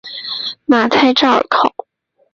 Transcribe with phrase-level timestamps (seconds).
[0.65, 1.71] 马泰绍尔考。